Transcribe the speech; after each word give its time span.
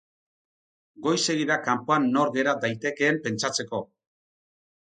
Goizegi 1.07 1.45
da 1.51 1.57
kanpoan 1.69 2.09
nor 2.15 2.33
gera 2.39 2.57
daitekeen 2.65 3.23
pentsatzeko. 3.29 3.83